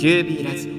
[0.00, 0.72] キュービーラジオ。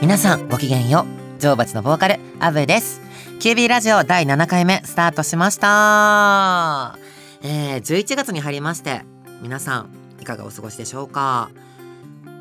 [0.00, 1.06] 皆さんごきげんよ
[1.36, 1.40] う。
[1.40, 3.00] 女王蜂のボーカルアブです。
[3.40, 7.00] キュービーラジオ第7回目スタートしました。
[7.42, 9.02] えー、11月に入りまして
[9.42, 11.50] 皆さんいかがお過ごしでしょうか？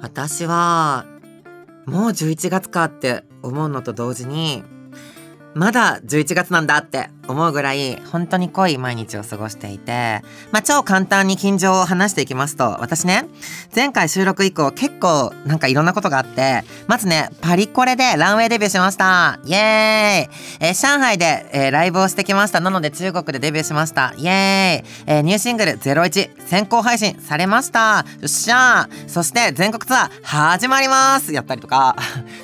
[0.03, 1.07] 私は
[1.88, 4.63] もう11月かって思うのと同時に
[5.53, 13.25] まだ11月なんだって思うぐらい本当に濃い毎日を過ごしていて、まあ、超簡単に近況を話していきますと私ね
[13.75, 19.39] 前回収録以降結構なんかいろんなことがあってまずねパリコレでランウェイデビューしました。
[19.45, 22.59] イエーイ、えー、上海で、えー、ライブをしてきました。
[22.59, 24.13] なので中国でデビューしました。
[24.17, 28.05] イエーイ、えー、ニューシングル01先行配信されました。
[28.20, 29.09] よっしゃー。
[29.09, 31.34] そして全国ツアー始まります。
[31.34, 31.95] やったりとか。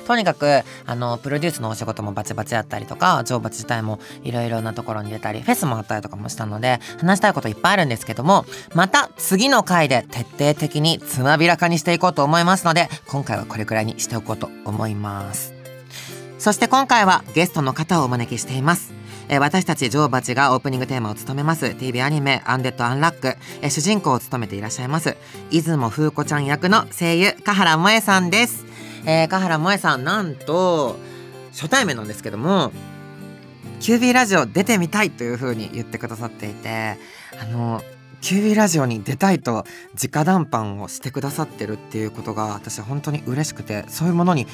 [0.06, 15.56] とにかくあのプロデュースのお仕事もバチバチやったりとか乗馬自体もいろいろなところに出たりフェスもあったりとかもしたので話したいこといっぱいあるんですけどもまた次の回で徹底的につまびらかにしていこうと思いますので今回はこれくらいにしておこうと思います。
[16.38, 18.92] そして今回はゲストの方をお招きしています。
[19.28, 21.74] え私たちジョーバチがオープニングテーマを務めます。
[21.74, 25.16] TV アニメ「アンデッド・アンラック」え主人公を務めていらっしゃいます
[25.50, 28.65] 出雲風子ちゃん役の声優香原萌さんです、
[29.06, 30.96] えー、香原萌さんなんと
[31.52, 32.72] 初対面なんですけども
[33.80, 36.98] QB ラジオ出てみたいというふうに言ってくださっていて
[37.40, 37.82] あの
[38.20, 44.46] QB ラジオに出たいと直談判をしてくださってるっていうことが私本当に嬉しくてそういうものに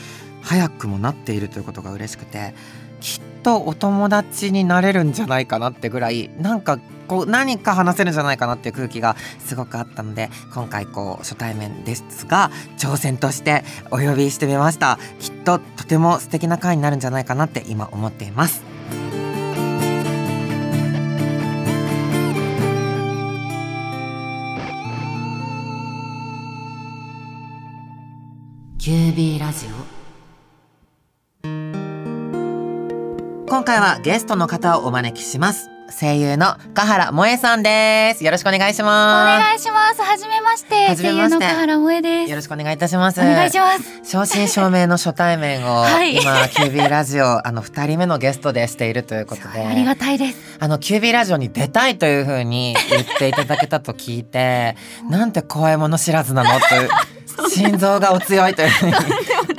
[0.43, 2.55] 早くもなっているということが嬉しくて
[3.01, 6.79] きっとお友達になれるんじゃないかなってぐらいなんか
[7.13, 14.99] こう何か話せるんじゃないかなっていう空気がすごくあったので今回こう初対面ですが挑戦としてお呼びしてみました。
[15.21, 18.63] きっととても素敵な回になるんじゃないかなって今思っています。
[28.79, 30.03] キュービーラジオ。
[33.47, 38.25] 今回はゲストの方をお招きします声優の香原萌さんです。
[38.25, 39.41] よろしくお願いします。
[39.41, 40.03] お願いします。
[40.03, 40.97] 初めまして。
[40.97, 42.31] 声優の香原萌です。
[42.31, 43.21] よろしくお願いいたします。
[43.21, 44.01] お願いします。
[44.03, 49.65] 正真正銘の初対面を、 はい、今キュービーラジオあの二人目のゲストでしているということで。
[49.65, 50.37] ありがたいです。
[50.59, 54.77] あのキュービーラジオに出たいというふうに言っていただけたと聞いて
[55.11, 56.67] なんて怖いもの知らずなのと
[57.51, 58.93] 心臓がお強いというふうに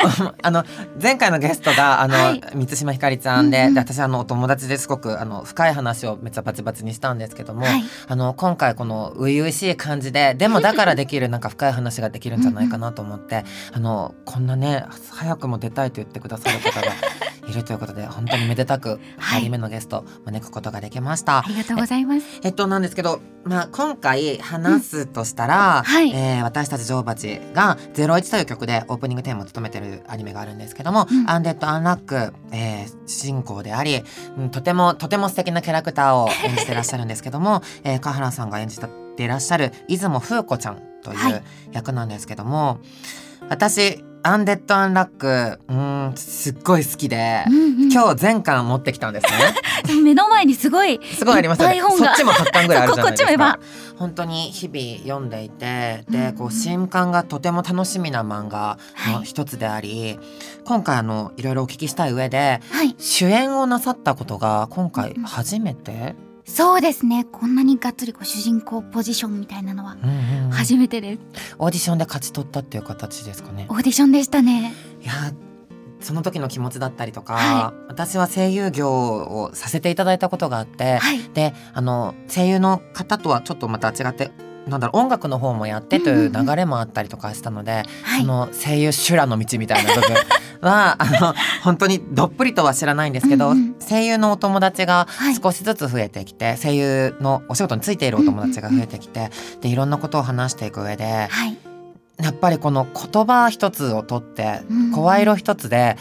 [0.41, 0.64] あの
[1.02, 16.94] 前回のゲストがあの、はい、満島ひかりちゃんでうんうん、で私あのお友達ですごくあの深い話をめっちゃバチバチにしたんですけども、はい、あの今回この初々しい感じででもだからできるなんか深い話ができるんじゃないかなと思ってあのこんなね早くも出たいと言ってくださる方が
[17.47, 22.25] いるということで本当にめでたく2人目のゲスト招くことができました、はい、ありがとうございます。
[22.44, 25.84] えっとなんですけどまあ今回話すとしたら、うん。
[25.84, 34.03] はい、えー、私たち女王蜂が01という曲でオープニングテーマを務めてるアニメがあるんですけども、うん、アンデッド・アンラック、えー、主人公であり、
[34.37, 38.87] うん、とてもとても素敵なキャラクターを演じてらっしゃるんですけども、 えー、川原さんが演じて
[39.23, 42.79] いらっしゃる出雲風子ちゃんという役なんですけども、はい、
[43.49, 49.25] 私アンデッド・アンラックうんすっごい好きで、うんうん、今日全巻持ってきたんです
[49.88, 50.00] ね。
[50.01, 51.81] 目の前にすごいすごいありますよね。
[51.81, 53.59] そっちも8巻ぐらいあるじゃないですか。
[54.00, 58.78] 本当に日々読んでいてでこう新刊がとても楽しみな漫画
[59.11, 60.28] の一つであり、はい、
[60.66, 67.25] 今回あのいろいろお聞きしたい上で、はい、主演をなさったことが今回初めて、うんそうですね。
[67.25, 69.97] こんなにがっつりこう主人公ポジションみたいなのは
[70.51, 73.65] 初めてです、オーディションで勝ち取ったっていう形ですかね。
[73.69, 74.73] オーディションでしたね。
[75.01, 75.13] いや
[76.03, 84.31] その時の気持ちだったりとか、はい、私は声優業をさせていただいたことがあって、はい、であの声優の方とはちょっとまた違って
[84.68, 87.84] なんだろう音楽の方もやってという流れもあったりとかしたので、
[88.20, 90.14] その声優修羅の道みたいな部分
[90.61, 91.34] は あの
[91.64, 95.08] 本当にどっぷりとは知らないんですけど、うんうん、声優のお友達が
[95.41, 101.58] 少しずつ増えてきて、はい、声優のお仕事についているお友達が増えてきて、でいろんなことを話していく上で、はい、
[102.22, 104.61] やっぱりこの言葉一つをとって
[104.93, 105.97] 声色一つで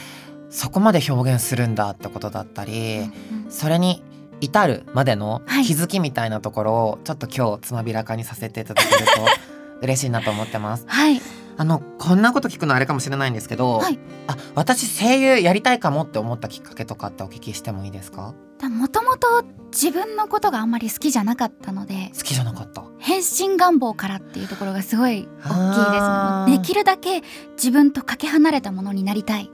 [0.50, 3.10] そこまで表現するんだってことだったり、
[3.50, 4.04] それに
[4.42, 9.12] 至るまでの気づきみたいなところをちょっと今日つまびらかにさせていただけると
[9.82, 10.84] 嬉しいなと思ってます。
[10.88, 11.20] はい。
[11.58, 18.34] あのこんなこと聞くのあれかもしれないんですけど、はい、あ私声優やりたいかもって思ったきっかけとかってお聞きしてもいいですか？
[18.62, 22.84] もともと自分のことがあんまり好きじゃなかったので好きじゃなかった。
[22.98, 26.62] 変身願望からっていうところがすごい大きいです。
[26.62, 27.22] できるだけ
[27.56, 29.50] 自分とかけ離れたものになりたい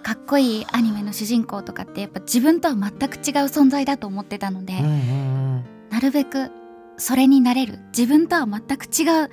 [0.00, 6.50] かっこいいアニメの主人公とかってやっぱ自分とは全く違う存在だと思ってたので、うんうんうん、なるべく
[6.96, 9.30] それになれる自分とは全く違う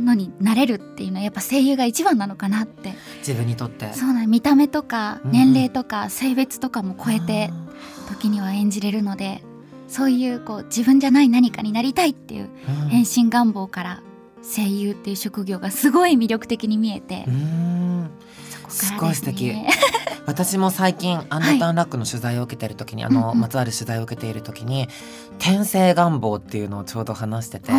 [0.00, 2.94] のになれるっていうのはやっぱ声優が一番なのかなって。
[3.18, 3.92] 自分にとって。
[3.92, 7.50] そうなん見た目とかうん年齢とか性別とかも超えて
[8.08, 9.42] 時には演じれるので
[9.88, 12.88] そういうこう自分じゃない何かになりたいっていううん。
[12.88, 14.02] 変身願望から
[14.42, 17.85] 声優っていう職業がすごい魅力的に見えてうーん
[18.68, 19.44] そこすからですごい素敵。
[19.48, 19.68] ね。
[20.26, 23.40] 私も最近アンダーターンラックの取材を受けている時に、あの、うんうん。
[23.40, 24.88] まつわる取材を受けている時に
[25.38, 27.70] 転生願望っていうのをちょうど話してて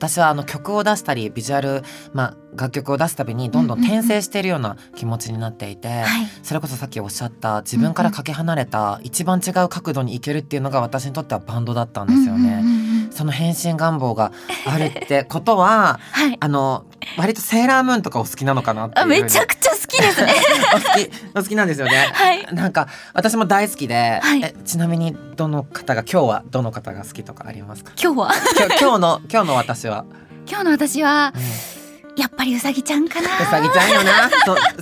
[0.00, 1.82] 私はあの曲を出したりビジュアル、
[2.14, 6.26] まあ、楽曲を出すたびにどんどん転生しているような気持ちになっていて、はい。
[6.42, 12.89] それこそさっきおっしゃった自分からかけ離れた一番違う角度に行けるっていうのが私にとってはバンドだったんですよね。
[13.10, 14.32] その変身願望が
[14.66, 16.36] あるってことは はい。
[16.40, 16.84] あの
[17.16, 20.34] 割とセーラームーンとかお好きなのかなっていうあめちゃくちゃ好きですね。
[20.74, 22.10] お好きお好きなんですよね。
[22.14, 22.46] はい。
[22.52, 27.92] なんか私も大好きで、はいえちなみにどの方が今日はどの方が好きとかありますか？
[28.00, 28.34] 今日は？
[28.80, 30.04] 今日の今日の私は、
[30.48, 33.28] 今日の私はうんやっぱりうさぎちゃんかな。
[33.28, 34.30] うさぎちゃんよな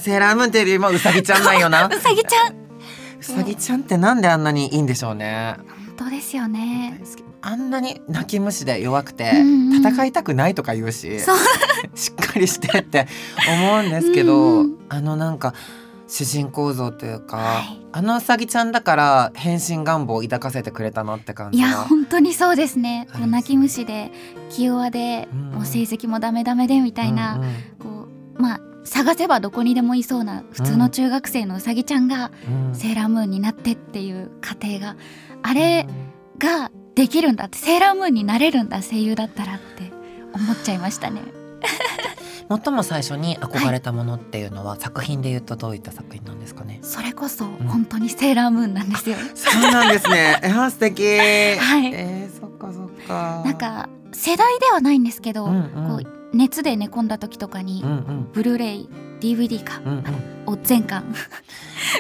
[0.01, 2.55] セーラームーンっていうよりもうさぎちゃんなんよな うさぎちゃん。
[3.21, 7.01] うさぎちゃんってなんであんなにいいんでしょうね本当ですよね。
[7.41, 11.21] あんなに泣き虫で弱くてうんうん戦いたくないとか言うし
[11.95, 13.07] しっかりしてって
[13.49, 15.55] 思うんですけど、うんあのなんか
[16.09, 17.87] 主人公像というか、はい。
[17.93, 23.07] あのうさぎちゃんだから変身願望を抱かせてくれたなって感いや本当にそうですね。
[23.13, 24.11] ありますこう泣き虫で
[24.51, 27.53] 気弱で、うんもう成績もダメダメでみたいな、うんうん。
[27.79, 28.09] こ
[28.39, 32.31] うまあ探せばどこにでもいそうな普通の中学生のうさぎちゃんが
[32.69, 32.75] うん。
[32.75, 34.97] セーラームーンになってっていう過程が
[35.43, 35.87] あれ
[36.39, 39.93] ができるんだってセーラームーンになれるんだ声優だったらって
[40.33, 41.23] 思っちゃいましたね。
[42.49, 46.79] 最も最初に憧れたものっていうのは、作品で言うとどういった作品なんですかね？
[46.83, 49.17] それこそ本当にセーラームーンなんですよ。
[49.35, 50.39] そうなんですね。
[50.43, 51.03] えー、素敵。
[51.05, 53.43] はいえー、そっかそっか。
[53.45, 58.89] なんか世代ではないんですけど、うんうんこう熱で寝込んだ時とかに、うんうんブルーレイ
[59.21, 59.93] DVD か、うん
[60.47, 60.53] うん。
[60.53, 61.05] を全巻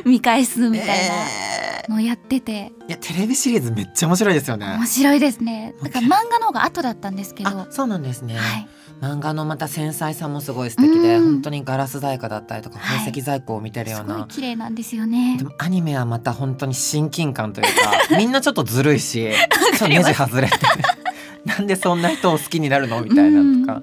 [0.04, 4.86] 見返すみたいえなのをやってて、ーいやテレビシリーズめっちゃ面白いですよね面。
[4.86, 5.75] 白いですね。
[5.82, 8.36] だから漫画の方が後だったんですけど、あ、そうなんですね。
[8.36, 8.69] はい、
[9.00, 14.26] 漫画のまた繊細さもすごい素敵で、うん本当にガラス細工だったりとかはい宝石細工を見てるよすごいうな。
[14.26, 15.44] 綺麗なんですよねで。
[15.44, 17.72] もアニメはまた本当に親近感というか
[18.16, 20.54] みんなちょっとずるいしちょっとネジ外れて
[21.44, 23.00] なんでそんな人を好きになるの？
[23.02, 23.82] みたいなとか、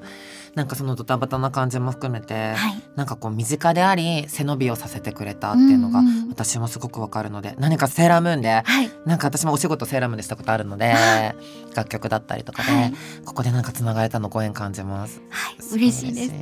[0.56, 11.36] なんかそのドタバタな感じも含めて、はい、なんかこう身近であり背伸びをさせてくれたっていうのがうんうん私もすごくわかるので何かセーラームーンではい、なんか私もお仕事セーラームーンでしたことあるのであ
[11.76, 12.94] 楽曲だったりとかで、はい、
[13.26, 15.22] ここでなんかつながれたのご縁感じます。
[15.30, 16.30] はい、嬉しいです。
[16.30, 16.34] す。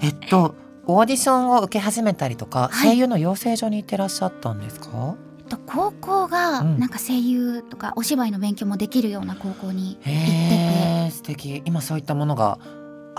[0.00, 0.54] えっと
[0.86, 2.90] オーディションを受け始めたりとか、はい。
[2.90, 5.16] 声優の養成所に行ってらっしゃったんですか？
[5.38, 6.78] えっと高校がうん。
[6.78, 11.62] なんか声優とかお芝居の勉強もできるような高校に行ってて、へえ素敵。
[11.66, 12.58] 今そういったものが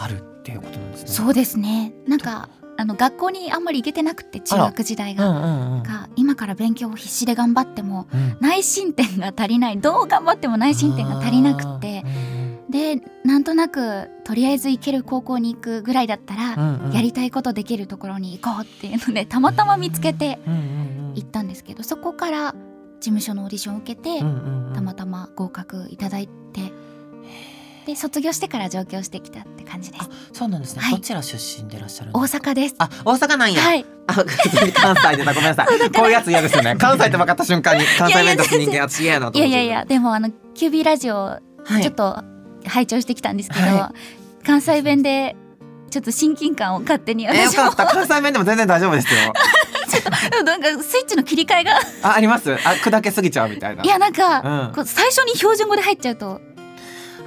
[0.01, 1.07] あるっていうことなんですね。
[1.09, 1.93] そうですね。
[2.07, 5.29] なんかあの学校にあんまり行けてなくて中学時代が。
[5.29, 5.83] うんうんうん。
[5.83, 8.37] が今から勉強を必死で頑張ってもうん。
[8.39, 9.79] 内申点が足りない。
[9.79, 12.05] どう頑張っても内申点が足りなくって
[12.69, 16.91] でなんとなくとりあえず行ける高校に行くぐらいだったら、うんうん。
[16.93, 20.39] やりたいことできるところに行こうっていうのでたまたま見つけて
[21.15, 22.53] 行ったんですけどそこから
[22.99, 24.73] 事務所のオーディションを受けて、うんうんうん。
[24.73, 26.71] たまたま合格いただいて
[27.89, 30.03] で卒業してから上京してきたって感じです。
[30.03, 30.93] あそうなんですね、はい。
[30.93, 32.75] どちら出身でいらっしゃるん大阪です。
[32.77, 33.85] あ大阪なんや、はい。
[34.07, 34.13] あ
[34.73, 35.67] 関西でたごめんなさい。
[35.67, 36.75] こういうやつ嫌ですよね。
[36.75, 39.49] 関西って分かった瞬間に 関西弁出す人間私嫌やなと思って。
[39.49, 41.41] いやいやいやでもあの QB ラジオは
[41.71, 41.81] い。
[41.81, 42.23] ちょっと
[42.65, 43.93] 拝聴してきたんですけど、は
[44.45, 45.35] 関西弁で
[45.89, 47.85] ちょっと親近感を勝手にえよ私もかった。
[47.87, 49.33] 関西弁でも全然大丈夫ですよ。
[50.45, 51.79] なんかスイッチの切り替えが。
[52.03, 52.53] ああります？
[52.53, 53.83] あ砕けすぎちゃうみたいな。
[53.83, 54.73] いやなんか、うん。
[54.73, 56.41] こう最初に標準語で入っちゃうと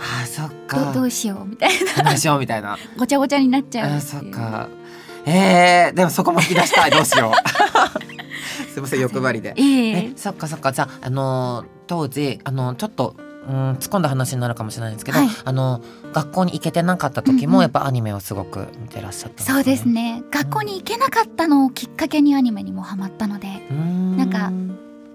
[0.03, 0.93] あそっどか。
[0.93, 2.03] どうしようみたいな。
[2.03, 2.77] どうしようみたいな。
[2.99, 4.69] ごちゃごちゃになっちゃうあそっか。
[5.25, 6.91] えー、でもそこも引き出したい。
[6.91, 7.35] どうしよう。
[8.73, 9.55] すいません欲張りで。
[9.57, 9.91] ええ。
[9.99, 10.73] えそっかそっか。
[10.73, 13.17] じゃああのー当時あのちょっと
[13.47, 15.29] うん突っ込んだ話になるかもしれないんですけど、はい。
[15.45, 15.81] あの
[16.13, 17.63] 学校に行けてなかった時も、うんうん。
[17.63, 20.23] やっぱアニメをすごく見てらっしゃったんそうですね。
[20.31, 23.49] 学校に行けなかったのをきっかけにアニメにもハマったので。
[23.71, 24.17] うーん。
[24.17, 24.51] なんか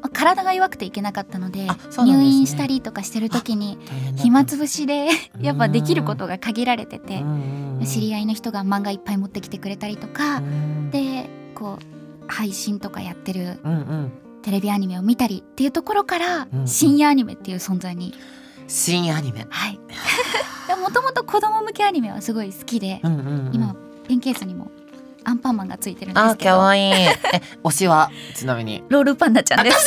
[0.10, 1.68] 体が弱くて行けなかったのでね。
[1.98, 3.78] 入院したりとかしてる時に
[4.16, 5.08] 暇つぶしで
[5.40, 10.90] やっぱできることが限られててうん知り合いの人が漫画いっぱい持ってきてくれたりとかうん。
[10.92, 13.60] でこう配信とかやってる
[14.44, 18.14] テレビアニメを見たりっていうところからうん深夜アニメっていう存在に。
[18.70, 19.46] 新アニメ。
[19.50, 19.80] はい。
[20.82, 23.52] もともと子供向けアニメはすごい好きでうんうんうん。
[23.54, 23.76] 今
[24.08, 24.70] ペンケースにも
[25.24, 27.10] アンパンマンがついてるんであすけど可愛いえ
[27.64, 29.86] 推しはちなみにロールパンナちゃんです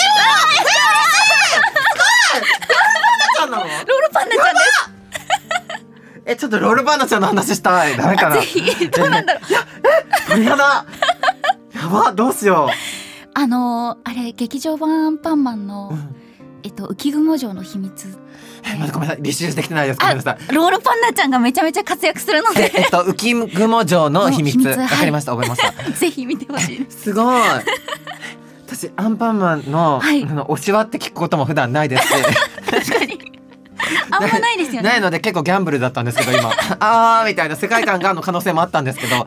[3.50, 4.90] ロールパンナちゃんです
[6.26, 7.96] えちょっとロールパンナちゃんの話したい。
[7.96, 8.36] ダメかな。
[8.36, 8.88] ぜひ。
[8.88, 9.42] どうなんだろう。
[10.28, 10.86] 鳥肌。
[11.74, 12.70] やばどうしよ
[13.34, 16.16] あのーあれ劇場版アンパンマンの、う、うん。
[16.62, 18.16] えっと浮雲城の秘密。
[18.64, 19.22] えまだごめんなさい。
[19.22, 20.00] 履修できてないです。
[20.00, 20.54] ごめんなさい。
[20.54, 22.70] ロールパンナちゃんがめちゃめちゃ活躍するので。
[22.74, 24.56] ええっと浮雲城の秘密。
[24.68, 25.72] わかりました覚えました。
[25.90, 27.42] ぜひ見てほしいすごい
[28.80, 30.24] 私アンパンマンの,、はい。
[30.24, 32.08] あの推しはって聞くことも普段ないです。
[32.08, 32.14] し
[32.70, 33.32] 確かに。
[34.10, 34.88] あんまないですよね。
[34.88, 36.50] ないので結構ギャンブルだったんですけど今。
[36.80, 39.26] あーみたいな世界観がの可能性もあったんですけど。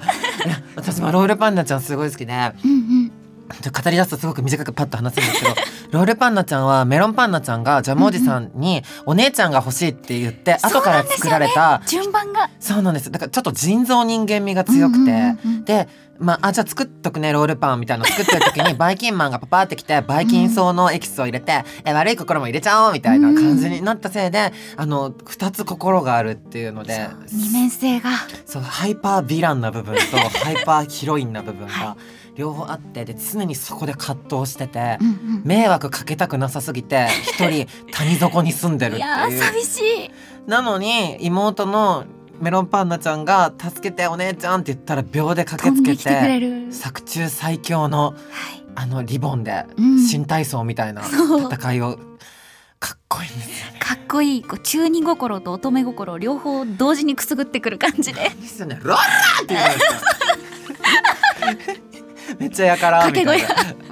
[0.75, 2.33] 私もロールパンナちゃんすごい好きで。
[2.33, 3.11] うんうん
[3.61, 5.55] 語り出すとすごく短くパッと話すんですけど
[5.93, 12.49] ロールパンナちゃんはメロンパンナちゃんがジャムおじさんにお姉ちゃんが欲しいって言って、後から作られた順番が。
[12.59, 13.11] そうなんです。
[13.11, 15.65] だからちょっと人造人間味が強くて、うんうんうんうん。
[15.65, 15.87] で
[16.19, 18.09] まああじゃあ作っとくねロールパンみたいなの。
[18.09, 28.09] 作ってる時に バイキンマンがパパって来てバイキン草のエキスを入れて、え悪い心も入れちゃおうみたいな感じになったせいで、あの2つ心があるっていうので二面性が。
[28.45, 31.97] そうハイパーヴィランな部分と ハイパーヒロインな部分はが
[32.35, 34.97] 両方あってで常にそこで葛藤してて。
[35.01, 40.11] うんうん迷惑かけたくなさすぎて一人 谷底に住んでるっていやーいう寂しい
[40.49, 42.05] なのに妹の
[42.39, 51.99] メロンパンナちゃんが「助けてお姉ちゃん」って言ったら秒で駆けつけて作中最強のはいあのリボンでうん新体操みたいな戦いを
[52.79, 53.79] かっこいいんですよね。
[53.79, 58.79] かっこいいこう中二心と乙女心両方同時にくすぐってくる感じでですよね。
[58.81, 59.91] ローラーって言うんですよ。
[62.43, 63.33] めっちゃやからみたいな。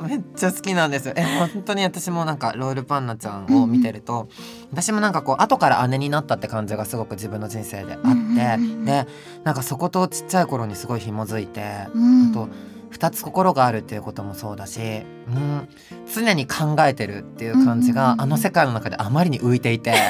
[0.08, 1.14] めっちゃ好きなんですよ。
[1.16, 4.28] え本当に私もなんかロールパンナちゃんを見てると、
[4.72, 9.08] 私もなんかこう後から姉になったって感じがすごく自分の人生であって、うんうんうんで
[9.44, 12.30] なんかそことちっちゃい頃にすごい紐づいて、うん。
[12.30, 12.50] あと
[12.92, 15.70] 2つ心があるっていうこともそうだし、うん、
[16.14, 19.94] 常に考えてるっていう感じうんうんうんがあの世界の中であまりに浮いていて。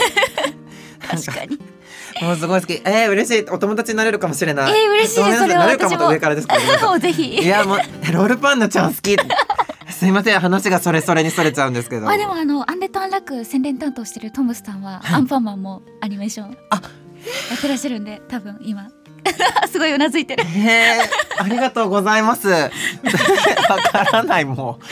[1.10, 1.60] 確かに
[2.22, 2.74] もうすごい好き。
[2.74, 3.50] えー、嬉しい。
[3.50, 4.72] お友達になれるかもしれない。
[4.72, 5.26] えー嬉しい。
[5.26, 7.40] ですそれはなれるかもと上からですかごめんなさいもうぜひ。
[7.40, 9.16] いやもうえロールパンナちゃん好き
[9.90, 10.40] すいません。
[10.40, 12.10] 話がそれそれにそれちゃうんですけど。
[12.10, 15.16] あでもあのアンデッド・アンラック宣伝担当してるトムスさんは、はい。
[15.16, 16.76] アンパンマンもアニメーションあ。
[16.76, 18.90] やってらっしゃるんで多分今。
[19.72, 20.44] すごいうなずいてる。
[20.44, 22.48] へえありがとうございます。
[22.50, 22.70] わ
[23.92, 24.86] からないもう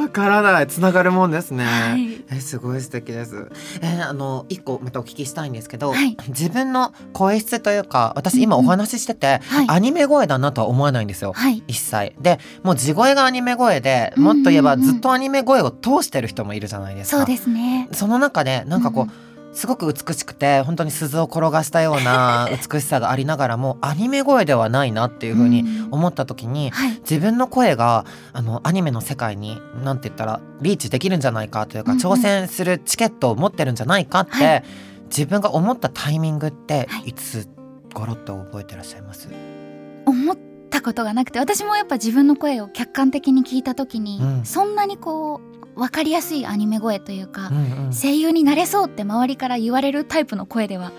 [0.00, 0.66] わからない。
[0.66, 2.24] つながるもんですね、はい。
[2.30, 3.48] えすごい素敵です。
[3.82, 6.16] えーあの一個またお聞きしたいんですけど、はい。
[6.28, 9.66] 自分の声質というか私今お話ししてて、はい。
[9.68, 11.32] アニメ声だなとは思わないんですよ。
[11.34, 11.62] はい。
[11.68, 12.14] 一切。
[12.20, 17.18] でもう地声がアニメ声でもっと言えばうんうんうんずっとアニメ声を通してる人もいるじゃないですか。
[17.18, 17.88] そうですね。
[17.92, 25.88] その中でなんかこう、うんすごく美しくて本当に鈴を転がしたような 美しさがありながらもアニメ声ではないなっていうふうにん。
[25.90, 26.90] 思った時にはい。
[27.00, 32.04] 自分の声があのアニメの世界になんて言ったらリーチできるんじゃないかというか、うんうん。
[32.04, 34.64] 挑戦するチケットを持ってるんじゃないかって、はい。
[35.08, 37.08] 自分が思ったタイミングってはい。
[37.08, 37.48] いつ
[37.92, 39.28] 頃って覚えてらっしゃいます、
[40.06, 40.36] 思っ
[40.70, 44.44] たことがなくて私もやっぱ自分の声を客観的に聞いた時に、うん。
[44.44, 45.40] そんなにこ
[45.74, 47.92] う分かりやすいアニメ声というか、うんうん。
[47.92, 50.92] 声優になれそうって周りから言われるタイプの声では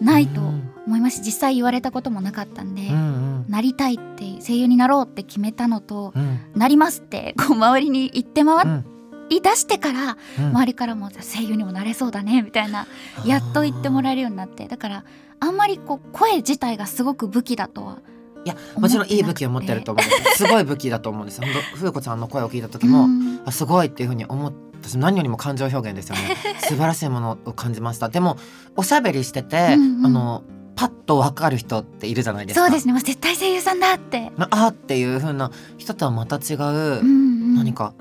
[0.00, 3.44] ないとうん思いますし実際言われたこともなかったんで、うんうん。
[3.48, 6.40] なりたいって声優になろうって決めたのと、うん。
[6.56, 8.84] なりますってこう周りに言って回うん。
[9.28, 10.46] り出してから、うん。
[10.46, 12.86] 周りからも声優にもなれそうだねみたいな
[13.24, 14.66] やっと言ってもらえるようになって。
[14.66, 15.04] だから
[15.38, 17.98] あんまりこう声自体がすごく武器だとは
[18.44, 21.40] いやもちろんいい武器を持ってると思うす すごい武器だと思うんです。
[21.40, 23.40] 本当風子ちゃんの声を聞いた時も、うん。
[23.44, 24.88] あすごいっていうふうに思った。
[24.88, 26.36] し何よりも感情表現ですよね。
[26.60, 28.08] 素晴らしいものを感じました。
[28.08, 28.38] でも
[28.76, 30.06] おしゃべりしてて、うんうん。
[30.06, 30.42] あの
[30.74, 32.64] パッと分かる人っているじゃないですか。
[32.64, 37.54] そうですね、まあ、絶対声優さんだって、なあーっていう風な人とはまた違う、うんうん。
[37.56, 37.92] 何か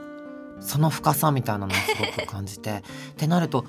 [0.62, 1.79] その深さみたいなのをす
[2.17, 2.77] ごく感じて。
[2.77, 2.81] っ
[3.17, 3.65] てなると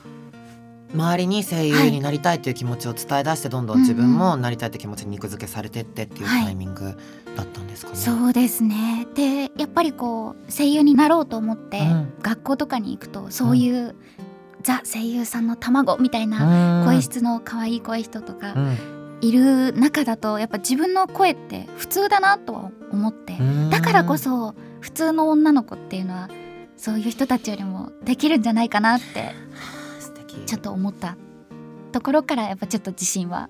[0.94, 6.44] 周りに声優になりたいという気持ちを伝え出してどんどん自分もなりたいって気持ちに肉付けされてってっていうはい。
[6.44, 6.96] タイミング
[7.36, 7.96] だったんですかね。
[7.96, 9.06] そうですね。
[9.14, 12.12] でやっぱりこう声優になろうと思って、うん。
[12.22, 13.94] 学校とかに行くとそういう、
[14.62, 18.76] ザ声優さんの卵みたいな声質の可愛い声質とかうん。
[19.22, 23.70] いる中だとやっぱ自分の声って普通だなとは思って、うん。
[23.70, 26.28] だからこそ普通の女の子っていうのは
[26.76, 29.34] そういう人たちよりもできるんじゃないかなって
[30.46, 31.16] ちょっと思った
[31.92, 33.48] ところからやっぱちょっと自信は。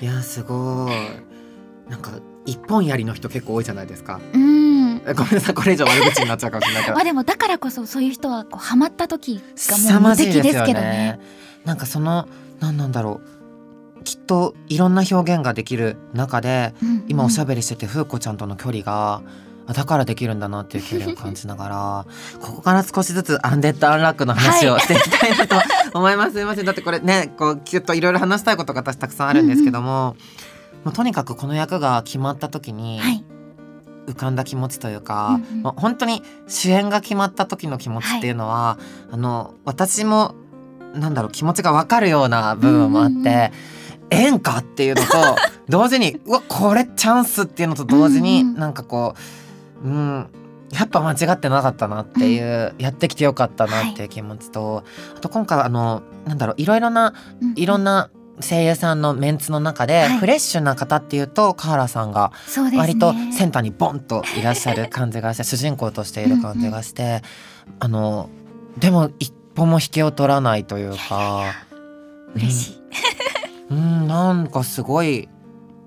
[0.00, 1.90] いやすごい。
[1.90, 2.12] なんか
[2.46, 4.20] 一本槍の人結構多いじゃないですか。
[4.32, 5.02] うん。
[5.06, 6.94] えごめんなさいこれ以上悪口になっちゃうかもしれないけど。
[6.94, 10.80] ま あでもだからこそそういう人はこうハマった時が凄もう無敵ですけどね。
[10.80, 11.20] ね。
[11.64, 12.26] なんかその
[12.60, 13.38] 何なんだろう。
[14.04, 16.72] きっといろんな表現ができる中で
[17.08, 19.20] 今おしゃべべりしてて風子ちゃんとの距離が
[19.66, 22.06] あだからできるんだなっていう距離を感じながら
[22.40, 25.56] ここから少しずつアンデッド・アンラックの話をしていきたいなと
[25.94, 26.64] 思いますすいません。
[26.64, 30.16] だってこれねこうきっといろいろ話したいことが私たくさんあるんですけども、
[30.84, 33.24] もうとにかくこの役が決まった時にはい。
[34.06, 35.62] 浮かんだ気持ちというか、うんうん。
[35.62, 38.78] もう本当に主演が決まった時の気持ちっていうのは、
[39.10, 40.34] あの私も
[40.94, 43.14] なんだろう気持ちが分かるような部分もあって。
[43.14, 43.50] うんうんうん。
[44.10, 45.08] 演歌っていうのと
[45.68, 48.58] 同時にうわこれチャンスっていうのと同時にうんうん。
[48.58, 49.14] なんかこ
[49.84, 50.30] ううん
[50.72, 54.84] やっぱ間違ってなかったなっていう、やってきてよかったなっていう気持ちと、
[55.16, 58.10] あと今回はあのなんだろういろいろなうんいろんな
[58.40, 60.18] 声優さんのメンツの中で、はい。
[60.18, 62.32] フレッシュな方っていうと河原さんが
[62.76, 67.22] 割とセンターにボンといらっしゃる感じがして主人公としている感じがして
[67.80, 68.30] あの
[68.78, 71.42] でも一歩も引けを取らないというか。
[72.34, 72.80] 嬉しい、
[73.70, 74.06] うん。
[74.06, 75.28] なんかすごい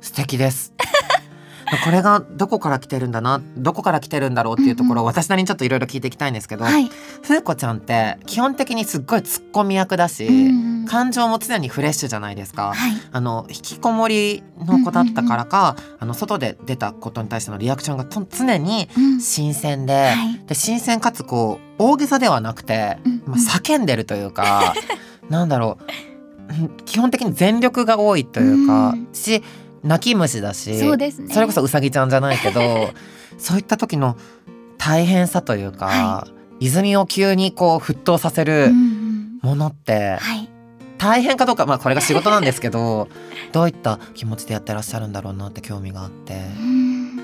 [0.01, 0.73] 素敵です。
[1.77, 6.89] これがどこから来てるんだなどこから来てるんだろうっていうところを私なりにちょっといろいろ聞いていきたいんですけど、はい、
[7.21, 12.73] 風子ちゃんって基本的にすっごいツッコミ役だし、うんうん感情も常にフレッシュじゃないですか。
[12.73, 12.91] はい。
[13.11, 19.21] あの引きこもりの子だったからか、あの外で出たことに対してのリアクションがと常にうん。
[19.21, 20.45] 新鮮で,、はい。
[20.47, 23.23] で新鮮かつこう大げさではなくて、うん。
[23.25, 24.73] まあ、叫んでるというか
[25.29, 25.83] なんだろう。
[25.83, 26.11] うん
[26.85, 29.07] 基本的に全力が多いというか、うん。
[29.13, 29.41] し
[29.83, 31.33] 泣き虫だしそうですね。
[31.33, 32.91] それこそうさぎちゃんじゃないけど
[33.37, 34.15] そういった時の
[34.77, 36.27] 大変さというか、は
[36.59, 39.39] 泉を急にこう沸騰させうんうるん。
[39.41, 40.49] ものって、はい。
[40.99, 43.07] 大変かどうかまあこれが仕事なんですけど
[43.51, 46.33] どういった気持ちでやってらっしゃるんだろうなって興味があって。
[46.59, 47.15] うん。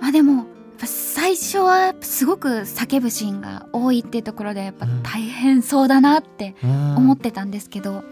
[0.00, 0.46] まあでも
[0.84, 5.02] 最初はすごく叫ぶシーンが多いっていうところでやっぱうん。
[5.02, 8.02] 大変そうだなって思思ってたんですけど、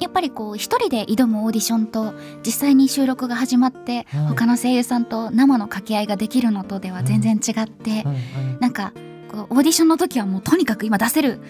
[0.00, 8.14] やっぱりこう一人で挑むオーディションと実際に収録が始まって、うん他の声優さんと生の掛け合いができるのとでは全然違って、うんう
[8.56, 8.92] んなんか
[9.30, 11.40] こうオーディションの時はもうとにかく今出せる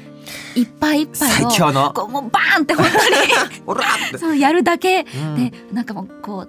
[0.56, 2.86] いっぱいいっぱ最いをこうもうバーンって本
[3.64, 5.02] 当に そうやるだけ。
[5.02, 5.36] うん。
[5.36, 6.46] でなんかもうこ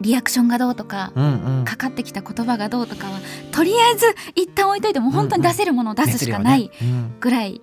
[0.00, 1.64] リアクションがどうとかうんうん。
[1.64, 3.18] かかってきた言葉がどうとかは
[3.50, 6.70] とりあえず一旦置いといても本当に出せるものを出すしかない
[7.20, 7.60] ぐらい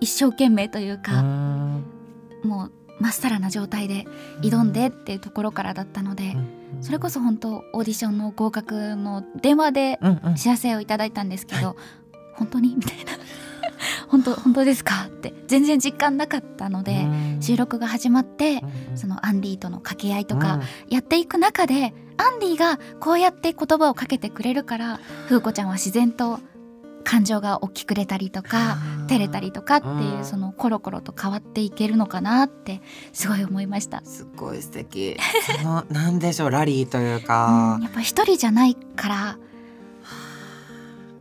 [0.00, 1.02] 一生懸命といううん。
[1.02, 1.22] か、
[2.46, 4.06] もうまっさらな状態で
[4.40, 9.98] 挑んでっていうところからだったので、うんそれこそ本当オーディションの合格の電話で
[10.36, 11.76] 知らせをいただいたんですけど、
[12.34, 12.74] 本当に？
[12.76, 13.12] みたいな。
[14.08, 15.06] 本当本当ですか？
[15.06, 17.38] って全然実感なかったので、うん。
[17.40, 18.62] 収録が始まって
[18.94, 20.62] そのアンディとの掛け合いとかうん。
[20.90, 26.40] やっていく中で、アンディがこうやって言葉をかけてくれるから風子ちゃんは自然と
[27.06, 30.24] 感情が大きく出たりとか照れたりとかっていううん。
[30.24, 34.02] そのコロコロと変わっていけるのかなってすごい思いました。
[34.04, 35.16] すっごい素敵。
[35.58, 39.38] そのなんでしょうラリーといううかん、やっぱ一人じゃないから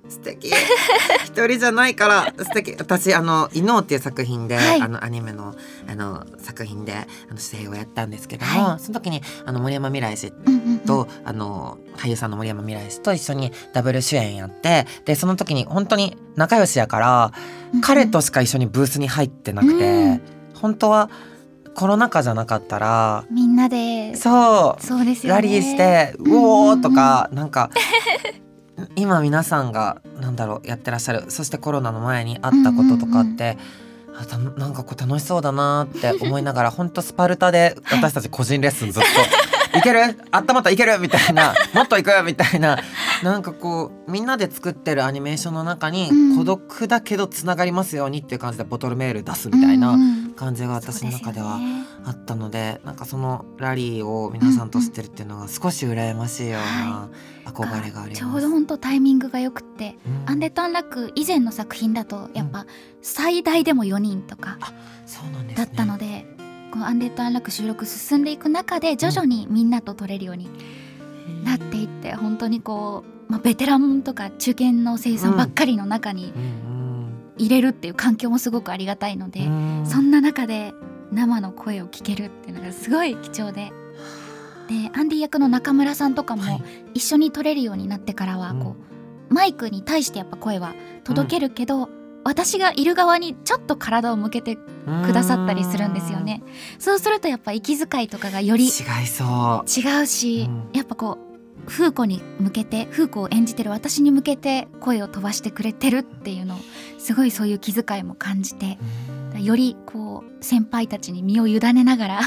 [0.10, 0.52] 素敵。
[1.26, 2.76] 一人じゃないから素敵。
[2.78, 4.82] 私あの「伊能」っていう作品で、はい。
[4.82, 5.56] あのアニメの
[5.88, 8.80] あの作品であの声優をやったんですけども、はい。
[8.80, 10.80] その時にあの森山未来氏うんうんうん。
[10.80, 17.32] と、あの俳優さんの森山未来氏と一緒にダブル主演やってでその時に本当に仲良しやから
[17.74, 20.22] うん彼としか一緒にブースに入ってなくて、うん。
[20.54, 21.10] 本当は
[21.76, 24.16] コロナ禍じゃなかったらみんなで。
[24.16, 24.84] そう。
[24.84, 25.42] そうですよね。
[25.42, 27.70] ラリーして「うおー!」とかなんか
[28.96, 33.58] 今皆さんがなんだろうやってらっしゃるそしてコロナの前にあったこととかって、
[34.18, 39.10] あたなんかこう楽しそうだなって思いながら 本当スパルタで私たち個人レッスンずっと
[39.78, 40.00] 「いける？
[40.32, 42.78] あったまったいける!」みたいな 「もっといく!」みたいな
[43.24, 51.60] なんかこうみんなで作ってるアニメーションの中にうん孤独だけどつながりますようにっていう感じでボトルメール出すみたいなうんうん感じが私の中では
[52.06, 57.10] あったのでなんかそのラリーを皆さんとしてるっていうのが少し羨ましいような
[57.46, 58.22] 憧れがあります。
[58.22, 60.30] ちょうど本当タイミングが良くって、うん。
[60.32, 62.66] アンデッド・アンラック以前の作品だとやっぱ
[63.02, 64.58] 最大でも4人とか
[65.56, 66.26] だったので、
[66.72, 70.50] このアンデッド・アンラック収録進んでいく中で徐々にみんなと録れるように
[71.44, 75.38] なっていって、本当にこう、まあ、ベテランとか中堅の声優さん。
[75.38, 76.75] ばっかりの中にうん
[77.38, 79.42] 入れるっていう環境もすごくありがたいので、
[79.86, 80.74] そんな中で
[81.12, 83.72] 生の声を聞けるっていうのがすごい貴重で。
[84.68, 86.64] でアンディ役の中村さんとかもはい。
[86.96, 88.76] 一緒に撮れるようになってからはこ
[89.30, 91.90] う、マイクに対してやっぱ声は届けるけど、
[92.24, 96.42] 私がいる側にちょっと体を向けてくださったりするんですよね。
[96.80, 98.72] そうするとやっぱ息遣いとかがより違い
[99.08, 99.70] そう。
[99.70, 100.70] 違うし、うん。
[100.74, 101.35] やっぱこう
[101.68, 106.58] 風子に向けて風子を演じてる私に向けて声を飛ばしてくれてるっていうのを
[107.00, 108.78] すごいそういう気遣いも感じて
[109.40, 112.20] よりこう先輩たちに身を委ねながら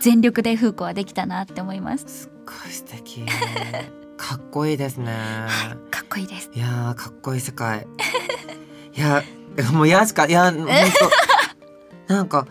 [0.00, 2.04] 全力で風子はできたなって思います。
[2.06, 3.24] すっごい素敵。
[4.16, 5.16] かっこいいですね。
[5.90, 6.50] かっこいいです。
[6.52, 7.86] いやーかっこいい世界。
[8.96, 9.22] いや
[9.72, 10.66] もういやしかいや本
[12.08, 12.46] 当なんか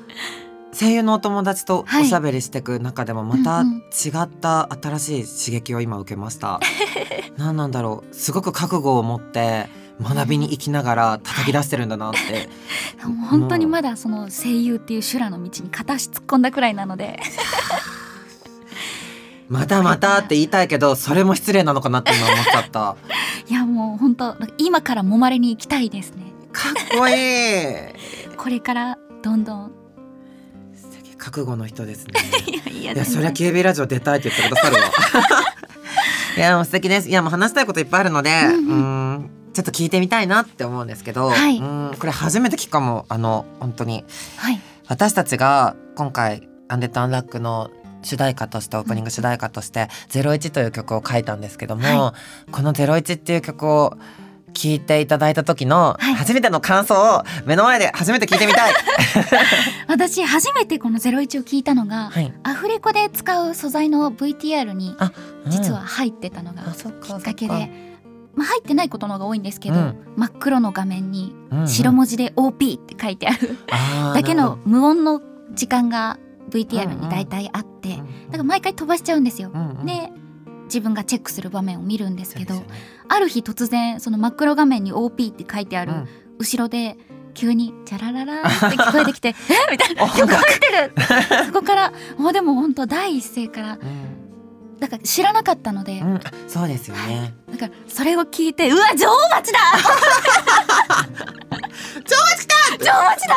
[0.79, 6.59] 声優のお友達とはいおしゃべりしていく中でもまた違った新しい刺激を今受けました。
[7.35, 12.47] 何なんだろうすごく覚悟を持って学びに行きながら叩き出してるんだなって。
[13.03, 17.19] もう本当にまだその声優っていう修羅の道に片足突っ込んだくらいなので
[19.49, 22.95] またまたって言いたいけどそれも失礼なのかなって今思っちゃった。
[23.49, 27.15] いやもう本当今から揉まれに行きたいですねかっこいい。
[28.37, 29.86] これからどんどん
[31.27, 32.13] 覚悟の人ですね。
[32.47, 34.81] いやいやいやそりゃ KB ラジオ出たいって言ってくださるわ。
[36.37, 37.09] いやもう素敵です。
[37.09, 44.05] いやもう話したいこといっぱいあるので、ううんんちょっと聞いてみたいなって思うんですけど、はいうんこれ初めて聞くかもあの本当に
[44.37, 47.71] はい私たちが今回アンデッドアンラックの
[48.03, 52.13] 主題歌としてオープニング主題歌として「ゼロイチという曲を書いたんですけども、は
[52.51, 53.97] この「ゼロイチっていう曲を
[54.53, 58.73] 聴いていただいた時のはい初めての感想を目の前で初めて聞いてみたい。
[59.87, 64.95] 私初めてこの「ゼロイチを聞いたのが、はい、アフレコで使う素材の VTR に
[65.47, 66.63] 実は入ってたのが
[67.01, 67.97] きっかけで、
[68.35, 69.97] まあ、入ってないことの方が多いんですけど、うん。
[70.15, 71.67] 真っ黒の画面にうんうん。
[71.67, 75.21] 白文字で OP って書いてあるあー だけの無音の
[75.53, 76.19] 時間が
[76.51, 79.49] VTR に大体あって、どだから毎回飛ばしちゃうんですよ。
[79.53, 79.85] うんうん。
[79.85, 80.11] で
[80.65, 82.65] 自分がチェックする場面を見るんですけどね。
[83.07, 86.07] ある日突然その真っ黒画面に OP って書いてあるうん。
[86.39, 86.97] 後ろで
[87.37, 89.29] 急に「チャラララ」って聞こえてきて
[89.69, 89.71] 「え？
[89.71, 90.03] みたいな。
[90.03, 90.91] 音曲楽入ってる。
[91.45, 94.79] そこからもうでも本当第一声からうん。
[94.79, 97.33] だから知らなかったので、うん、そうですよね。
[97.51, 99.59] だからそれを聞いて「うわ女王蜂だ!
[101.95, 103.35] 」女王蜂だ女王蜂だ！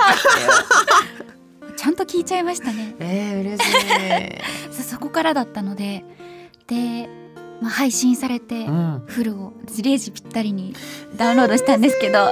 [1.76, 2.94] ちゃんと聞いちゃいましたね。
[2.98, 3.68] えー、嬉し
[4.72, 4.72] い。
[4.72, 6.04] そそこからだったので。
[6.66, 7.08] で、
[7.61, 9.03] まあ、配信されて、うん。
[9.07, 10.75] フルを0時ぴったりに
[11.16, 12.31] ダウンロードしたんですけど。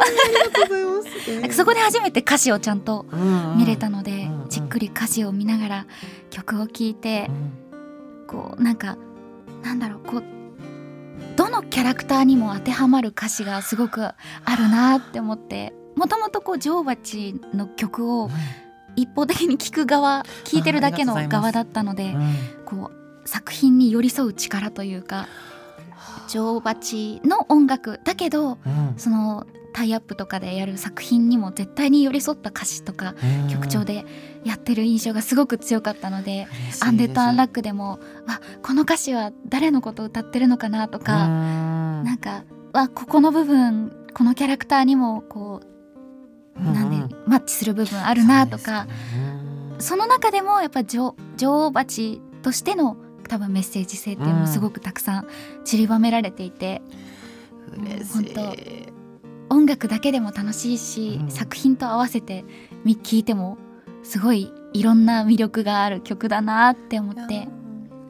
[1.41, 3.05] なんかそこで初めて歌詞をちゃんと
[3.57, 4.49] 見れたので、うんうん。
[4.49, 5.87] じっくり歌詞を見ながら
[6.31, 8.27] 曲を聴いてう、ん。
[8.27, 8.97] こうなんか
[9.63, 10.23] なんだろうこう
[11.37, 14.15] どのキャラクターにも当てはまる歌詞がすごくあ
[14.57, 18.31] るなって思ってもともとこう女王蜂の曲を
[18.97, 25.29] 一方的に聴く側聴いてるだけの側だったのでうんこう作品に寄り添う力というか
[26.29, 28.95] 女王蜂の音楽だけどうん。
[28.97, 33.49] そのタイアップとかでやる作品にも絶対に寄り添った歌詞とかうん。
[33.49, 34.05] 曲調で
[34.45, 36.49] やってる印象がすごく強かったので、
[36.81, 42.05] アンデッド・アンラックでもあこの歌詞は誰のことを歌ってるのかなとか、うん。
[42.05, 45.61] なんかあここの部分このキャラクターにもこ
[46.57, 48.87] う、なんでマッチする部分あるなとか
[49.79, 52.97] そ,、の中でもやっぱ女女王蜂としての
[53.29, 55.29] 多分メッセージ性っていうのもすごくたくさん
[55.65, 56.83] 散りばめられていて、
[57.77, 58.99] 嬉し本い
[59.51, 61.31] 音楽だけでも楽しいし、うん。
[61.31, 62.45] 作品と合わせて
[62.85, 63.59] み聴いても
[64.03, 67.49] すごいいろんな魅力がある曲だなって思って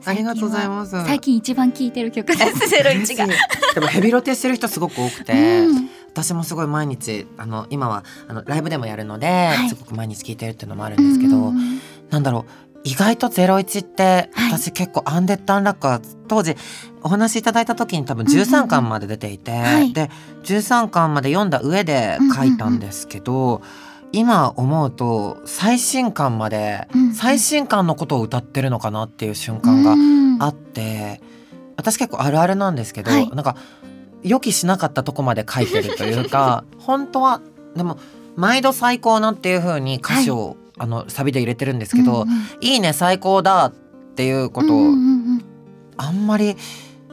[0.04, 0.92] ありがとうございます。
[1.04, 3.26] 最近一番聴いてる曲ですゼロイチが。
[3.26, 5.88] でもヘビロテしてる人すごく多くて、うん。
[6.08, 9.68] 私もすごい毎日あの今はあのライブでもやるので、い。
[9.68, 11.80] すごく毎日聞いてるっていうのもあるんですけど、うんうんうん。
[12.10, 14.52] なんだろう意外と「ゼロイチってはい。
[14.52, 16.56] 私結構アンデッド・アンラックは当時
[17.02, 18.42] お話しいただいた時に多分うんうんうん。
[18.42, 19.92] 13巻まで出ていて、はい。
[19.92, 20.10] で
[20.44, 23.62] 13巻まで読んだ上で書いたんですけど、
[24.12, 27.14] 今思うと最新巻まで、うんうん。
[27.14, 30.42] 最新巻のことを歌ってるのかなっていう瞬間がうん。
[30.42, 31.20] あって
[31.76, 33.28] 私結構あるあるなんですけど、はい。
[33.30, 33.56] なんか
[34.22, 37.40] 予期しなかったとこまで書いてるというか 本当は
[37.76, 37.98] でも
[38.36, 42.36] 毎度最高なっていう風に歌詞を、あのサビで入れてるんですけど、うんうん。
[42.60, 43.72] いいね最高だっ
[44.14, 44.94] ていうことをうんうんう
[45.36, 45.44] ん
[45.96, 46.56] あんまり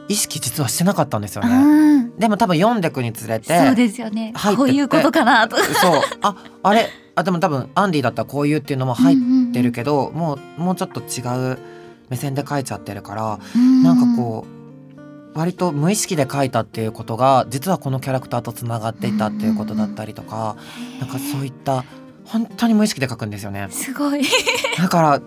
[0.08, 1.54] 意識実はしてなかったんですよね。
[1.54, 1.86] うん
[2.18, 4.32] でも多分読んでくにつれてそうですよね。
[4.56, 5.56] こういうことかなと。
[5.58, 6.00] そう。
[6.22, 6.88] ああれ？
[7.14, 9.16] あでも多分アンディだったらこういうっていうのも入っ
[9.52, 11.58] てるけど、もうもうちょっと違う
[12.08, 14.46] 目線で書いちゃってるから、うんなんかこ
[15.34, 20.56] う割と無意識で書いたっていうことが実はこのキャラクターとつながっていたっていうことだったりとか、
[21.00, 21.84] なんかそういった
[22.26, 23.68] 本当に無意識で書くんですよね。
[23.70, 24.22] すごい。
[24.78, 25.20] だから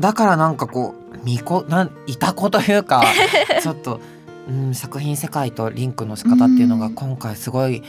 [0.00, 3.04] だからなんかこう見こなんいた子というか
[3.62, 4.00] ちょっと、
[4.48, 7.82] うん、作品世界とリンクの仕方っていうのがうん今回すごい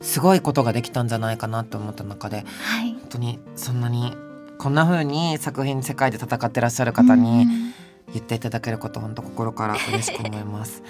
[0.00, 2.90] すごいことができたんじゃないかなと思った中ではい。
[2.90, 4.16] 本当にそんなに
[4.58, 7.46] こんな風に作品世界で戦ってらっしゃる方に
[8.12, 10.82] 言っていただけること本当心から嬉しく思います。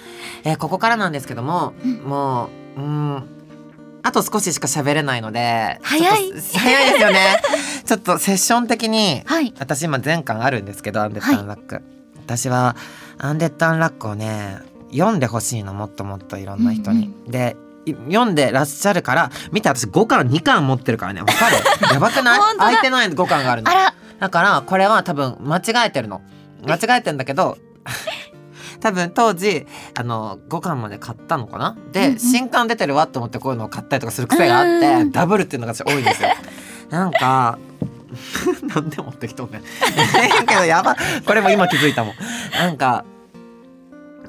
[0.43, 3.23] えーここからなんですけども、うんもううん
[4.03, 6.03] あと少ししか喋れないので早い。
[6.03, 7.41] 早いですよね。
[7.85, 9.53] ちょっとセッション的にはい。
[9.59, 11.81] 私今全巻あるんですけどアンデッド・アンラック、
[12.25, 12.75] 私は
[13.17, 14.59] アンデッド・アンラックをね
[14.91, 17.13] 読んでほしいのもっともっといろんな人に。
[17.27, 21.21] でい読んでらっしゃるから見て私5巻2巻持ってるからね。
[21.21, 21.57] わかる？
[21.93, 22.39] やばくない？
[22.57, 23.71] 空いてない5巻があるの。
[23.71, 23.93] あら。
[24.19, 26.21] だからこれは多分間違えてるの。
[26.65, 27.57] 間違えてんだけど
[28.83, 29.65] 多分当時
[29.97, 31.77] あの5巻まで買ったのかな？
[31.93, 32.19] で、うんうん。
[32.19, 36.29] 新刊出てるわと思ってこういうのを買ったりとかする癖があって、うんダブルっていうのが私多いんですよ。
[36.91, 37.57] なんか
[38.75, 39.61] なんで持ってきとんねん
[40.45, 42.15] けどやばこれも今気づいたもん。
[42.51, 43.05] なんか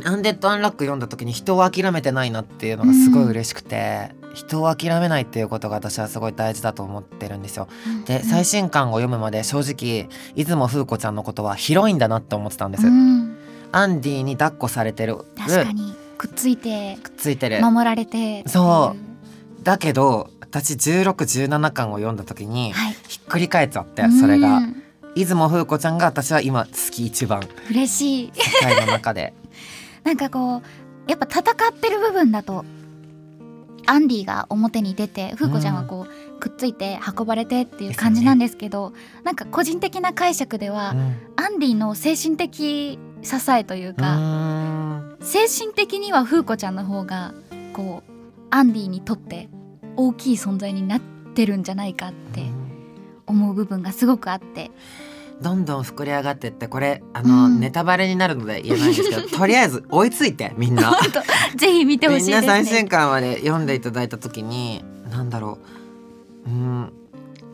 [0.04, 7.68] アンデッド・アンラック読んだ時に人を諦めてないなっていうのがすごい嬉しくて、人を諦めないっていうことが私はすごい大事だと思ってるんですよ。
[8.06, 8.28] でうん。
[8.28, 13.23] 最新刊を読むまで正直出雲風子ちゃんのことはヒロインだなって思ってたんです、うん
[13.74, 15.16] アンディに抱っこされてる。
[15.36, 15.96] 確かに。
[16.16, 16.96] くっついて。
[17.02, 17.60] くっついてる。
[17.60, 18.48] 守られて。
[18.48, 19.00] そって
[19.64, 22.96] だけど私1617巻を読んだ時にはい。
[23.08, 24.58] ひっくり返っちゃってそれが。
[24.58, 24.82] うん。
[25.16, 27.42] 出雲風子ちゃんが私は今好き一番。
[27.68, 28.32] 嬉しい。
[28.34, 29.34] 世界の中で。
[30.04, 32.64] なんかこうやっぱ戦ってる部分だと
[33.86, 38.92] アンディが表に出て風子ちゃんはこう、くっついて運ばれてっていう感じなんですけど
[39.24, 41.16] なんか個人的な解釈では、うん。
[41.36, 47.34] アンディの精神的支えといううか、精神的には風子ちゃんの方が
[47.72, 48.12] こう
[48.50, 49.48] アンディにとって
[49.96, 51.00] 大きい存在になっ
[51.34, 52.44] てるんじゃないかって
[53.26, 54.70] 思う部分がすごくあって。
[55.42, 57.58] どんどん膨れ上がってってこれあの、うん。
[57.58, 60.96] ネタバレになるので言えないんですけど とりあえず追いついてみんな。
[61.56, 62.46] ぜひ見てほしいですね。
[62.46, 62.86] な最新。
[62.86, 65.58] 刊まで読んでいただいた時になんだろ
[66.46, 66.50] う。
[66.50, 66.92] うん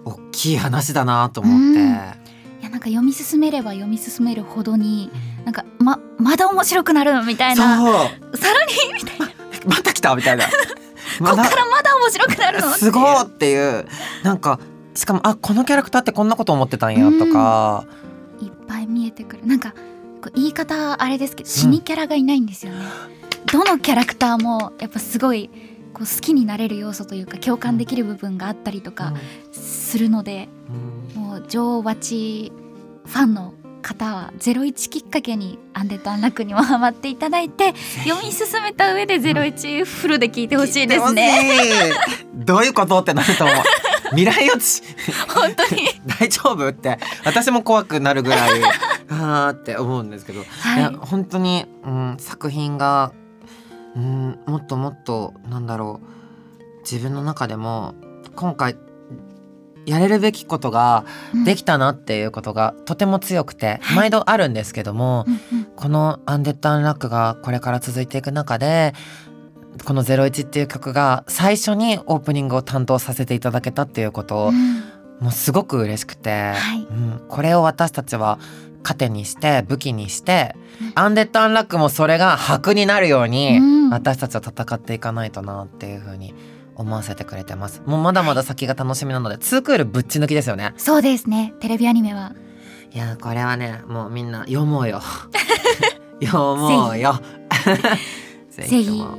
[0.05, 2.30] 大きい話だなと思って、うん
[2.71, 5.11] なんか読み進めれば読み進めるほどに
[5.45, 7.79] なんかままだ面白くなるみたいな。
[7.79, 9.31] さらにみたいな。
[9.67, 10.45] また来たみたいな。
[11.19, 11.91] こっからまだ。
[11.97, 12.71] 面白くなるの？
[12.73, 13.87] すごいっていう。
[14.23, 14.59] なんか
[14.95, 17.85] しかもあこのキャラクターってこんなこと思ってたんやとか、
[18.41, 19.47] いっぱい見えてくる。
[19.47, 19.77] なんかこ
[20.29, 22.79] う言い方あれですけど死にキャラがいないんですよね、
[23.53, 25.51] どのキャラクターもやっぱすごい
[26.01, 29.13] こう好きになれる要素というか共感できる部分があったりとか
[29.53, 30.49] するので、
[31.15, 31.23] うん。
[31.23, 32.51] もう女王蜂
[33.05, 37.75] ファンの方は01きっかけにアンデッド・アンラックにもハマっていただいて
[38.07, 41.13] 読み進めた上で01フルで聞いてほしいです。
[41.13, 41.33] ね。
[41.33, 41.93] ね
[42.35, 43.57] どういうことってなると思う。
[44.17, 44.83] 未来予知。
[45.29, 45.87] 本当に。
[46.19, 46.99] 大丈夫って。
[47.27, 48.63] 私も怖くなるぐらい
[49.11, 50.45] あーって思うんですけど、い、
[50.79, 53.13] やはい本当に、うん、作品が、
[53.97, 56.21] うん、もっともっとなんだろう。
[56.83, 57.95] 自分の中でも
[58.35, 58.77] 今回
[59.87, 61.05] やれるべきことが
[61.45, 63.97] できたなっていうことがとても強くて、はい。
[63.97, 68.93] 毎度あるんですけども、うんうんこの「アンデッド・アンラック」がこれから続いていく中で
[69.87, 74.83] この「01」っていう曲が最初にオープニングを担当させていただけたっていうことを、うん。
[75.21, 76.87] もうすごく嬉しくて、はい。
[76.91, 78.39] うん、これを私たちは
[78.83, 80.93] 糧にして武器にして、うん。
[80.95, 83.91] アンデッド・アンラックもそれが箔になるように、うん。
[83.91, 86.35] 私たちは戦っていかないとなっていうふうに
[86.75, 87.83] 思わせてくれてます。
[87.87, 90.73] もうまだまだ先が楽しみなので、ツークールぶっち抜きですよね。
[90.77, 91.55] そうですね。
[91.61, 92.33] テレビアニメは。
[92.93, 95.01] いやこれはねもうみんな読もうよ。
[96.23, 97.21] 読もうよ。
[98.51, 99.19] ぜ ぜひとも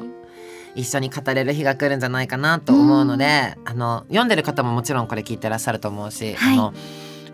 [0.76, 6.54] 一緒に語れる日が来るんじゃないかなと思うので、あの読んでる方ももちろんこれ聞いてらっしゃると思うし、はい。
[6.54, 6.74] あの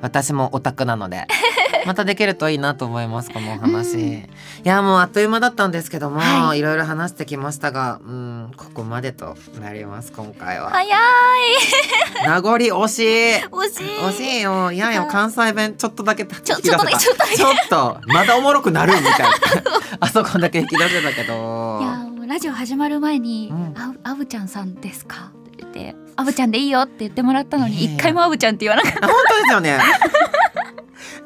[0.01, 1.25] 私もオタクなので
[1.87, 4.01] またできるといいなと思いますこのお話、うん。
[4.03, 4.25] い
[4.63, 6.59] やもうあっという間だったんですけども、はい。
[6.59, 10.69] いろいろ話してきましたがうんここまでとなります今回は。
[10.69, 10.99] 早い。
[12.27, 13.45] 名残惜しい。
[13.45, 13.87] 惜しい。
[14.01, 14.71] 惜しいよ。
[14.71, 19.27] いやいや関西弁ちょっとだけちちょちょっとちょっとまだおもろくなるみたいな。
[20.01, 21.79] あそこだけ引き出せたけど。
[21.81, 29.79] いやラジオ始まる前にうん「ああぶちゃんさんですか?」って言って「あぶちゃんでいいよ」って言ってもらったのに一回もあぶちゃんって言わなかっあ本当ですよね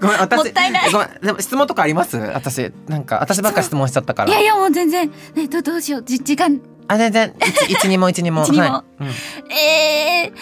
[0.02, 0.92] ごめん私もったいない。
[0.92, 2.18] ごめんでも質問とかあります？
[2.18, 4.32] 私なんか私ばっか質問しちゃったから。
[4.32, 5.12] たいやいやもう全然。
[5.36, 6.04] ねどどうしよう。
[6.04, 6.60] じ時間。
[6.88, 7.36] あ全然。
[7.40, 8.44] 一一二も一二も。
[8.44, 8.64] 一二も。
[8.64, 9.04] はい。
[9.04, 9.08] うん。
[9.54, 10.34] え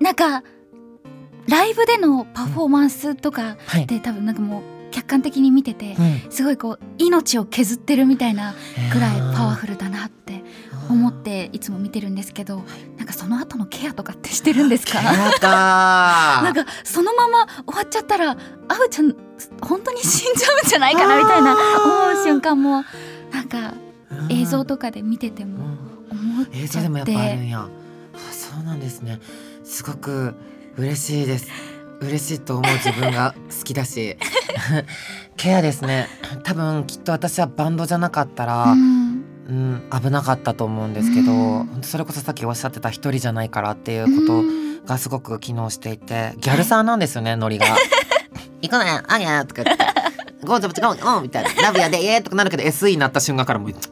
[0.00, 0.42] ー、なんか
[1.48, 3.86] ライブでのパフォーマンスとかはい。
[3.86, 6.30] で多分なんかもう客観的に見ててうん。
[6.32, 8.54] すごいこう命を削ってるみたいな
[8.92, 10.42] ぐらいパワフルだなって
[10.88, 12.62] 思っていつも見てるんですけど
[12.96, 15.00] なんかその後のケアとかってしてるんですか？
[15.02, 19.14] なんかそのまま終わっちゃったらあうちゃん
[19.62, 22.84] 本当に死んじゃうんじゃないかなみたいな思う瞬間も
[23.32, 23.74] なんか
[24.30, 25.64] 映像とかで見てても
[26.10, 27.60] 思っちゃっ映像でもやっぱあるんてや。
[27.60, 27.68] あ
[28.32, 29.20] そうなんですね。
[29.64, 30.34] すごく
[30.76, 31.48] 嬉しいです。
[32.00, 34.16] 嬉しいと思う自分が 好きだし。
[35.36, 36.08] ケアですね。
[36.44, 39.05] 多分きっと私はバンドじゃなかったら、うん
[39.48, 41.66] うん、危なかったと思うんですけど、うん。
[41.66, 44.42] 本当それこそさっきおっしゃってた一人じゃないからっていうこと
[44.86, 47.66] がすごく機能していてギャルサーなんですよねノリが。
[48.62, 49.84] 行くねあげとか言って
[50.44, 53.90] 「ゴージョブチゴーおみたいな「ラブやでイエー」とかなるけど SE になった瞬間からもうみたい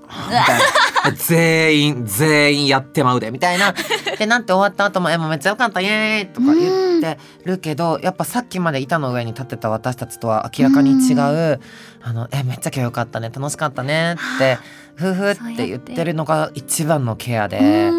[1.04, 3.74] な全員全員やってまうでみたいな。
[4.18, 11.60] でなんて終わった後も「えもうめっちゃよかったイエーイ!」とか言ってるけどやっぱさっきまで板の上に立ってた私たちとは明らかに違う
[12.00, 14.58] 「あのえめっちゃ今日よかったね楽しかったね」って
[14.98, 17.90] 夫婦って言ってるのが一番のケアで。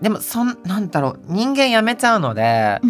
[0.00, 1.20] でもそんなんだろう。
[1.28, 2.80] 人間やめちゃうので、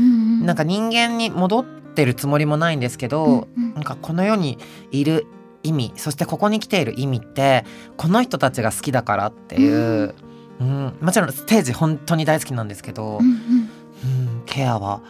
[0.43, 4.59] なんか人間に戻ってるつもりもないんですけど、なんかこの世に
[4.91, 5.27] いる
[5.67, 7.65] 意味そしてここに来ている意味って
[7.97, 10.15] この人たちが好きだからっていう、
[10.61, 15.03] うん、うん、もちろんステージ本当に大好きなんですけど、うん、うん、ケアは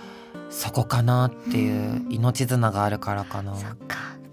[0.50, 3.55] そこかなっていう命綱があるからかな。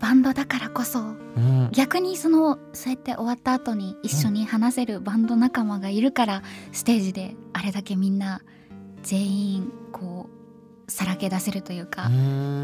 [0.04, 1.04] バンドだからこそ、う
[1.40, 8.42] ん、逆にそのそうやって終わった後に一緒に話せるバンド仲間がいるから、ステージであれだけみんな
[9.02, 12.12] 全員こうさらけ出せるというか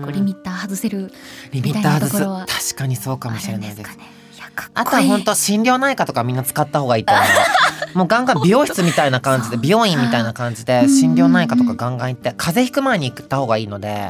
[0.01, 1.13] こうリミッター外せる
[1.53, 3.97] みたいなところは確かにそうかもしれないです。
[4.73, 7.25] あとは本当心療内科とかみんな使った方がいいと思う。
[7.99, 14.09] もうガンガン美容室みたいな感じで美容院みたいな感じで心療内科とかガンガン行って風邪ひく前に行った方がいいので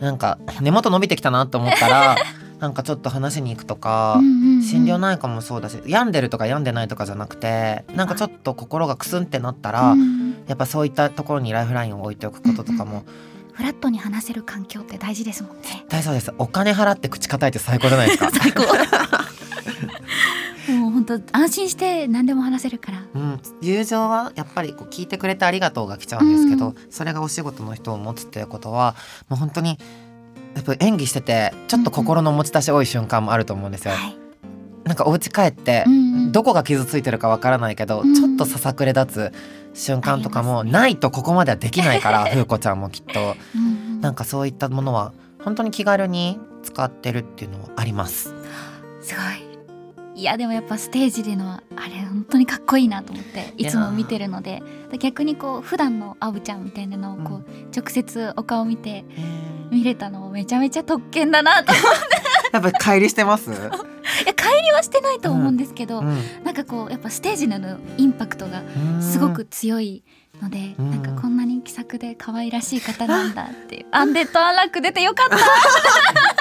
[0.00, 2.16] なんか根元伸びてきたなと思ったら
[2.58, 4.20] なんかちょっと話しに行くとか、
[4.62, 9.94] 心療内科もそうだし病んでるとか病んでないとかじゃなくてなんかちょっと心がクスンってなったら、
[10.46, 13.04] やっぱそういったところにライフラインを置いておくこととかも、
[13.52, 15.84] フラットに話せる環境って大事ですもんね。
[15.88, 16.32] 大そうです。
[16.38, 18.30] お金払って口固いて最高じゃないですか。
[18.40, 18.62] 最高。
[20.72, 28.94] もう本当安心して何でも話せるから、うん、友情はやっぱりこう聞いてくれてありがとうが来ちゃうんですけど、うん、それがお仕事の人を持つっていうことは
[29.28, 29.78] もう本当に
[30.54, 33.94] やっぱ演技しててちょっと心の持ち出し多い瞬間もあると思うんですよ。
[33.94, 34.16] はい。
[34.84, 35.84] なんかお家帰って
[36.30, 39.32] どこが傷ついてるかわからないけど、ちょっとささくれ立
[39.74, 43.36] つ瞬間とかもないとここまではできないから 風子ちゃんもきっと。
[44.00, 45.12] なんかそういったものは
[45.44, 48.34] 本当に気軽に使ってるっていうのはあります。
[49.02, 49.47] すごい
[50.18, 54.62] いやでもやっぱステージでのあれ本当にかっこいいなと思っていつも見てるので。
[54.96, 59.04] 逆にこう普段のあぶちゃんみたいなのをこう、直接お顔見て
[59.70, 61.88] 見れたのもめちゃめちゃ特権だなと思って。
[62.50, 63.50] やっぱり帰りしてます？
[63.52, 63.60] いや
[64.32, 66.08] 帰りはしてないと思うんですけど、うん。
[66.08, 67.58] うん、なんかこうやっぱステージの
[67.98, 68.62] インパクトが
[69.00, 70.02] すごく強い
[70.40, 73.86] ので、うん、なんかこんなに気さくで可愛らしい方なんだっていう。
[73.90, 75.36] アンデッドアンラック出てよかった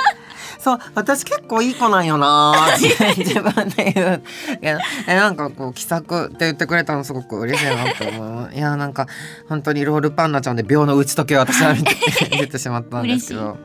[0.60, 2.54] そう私結構いい子なんよな。
[2.78, 4.24] 自分で言う
[4.62, 8.54] えなんかこう気さくって言ってくれたのすごく嬉しいなと思う。
[8.54, 9.08] いやなんか
[9.50, 11.96] 本当にロールパンナちゃんで秒の打ち解けを私は見て
[12.38, 13.58] 出てしまったんですけど。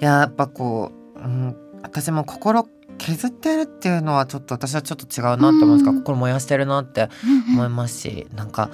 [0.00, 0.04] い。
[0.04, 2.66] ややっぱこう、うん、私も心
[2.98, 7.08] 削ってるっていうのはちょっと私はちょっと違うなって思うんですが、心燃やしてるなって
[7.48, 8.70] 思いますし、なんか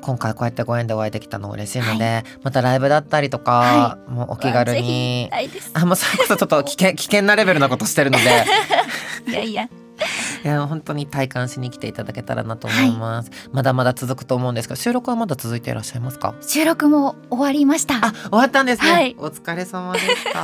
[0.00, 5.30] 今回こうやってご縁でお会いできたの嬉しいので、はい、またライブだったりとか、はい、もうお気軽に
[5.74, 8.24] あもうそれこそちょっと 危険危険なレベルなことしてるので。
[9.28, 9.68] いやいや。
[10.44, 16.34] いや本当に体感しに来ていただけたらなと思います、はい、まだまだ続くと思うんですが収録はまだ続いていらっしゃいますか？
[16.40, 17.96] 収録も終わりました。
[17.96, 20.42] あ終わったんですね、はい、お疲れ様でした。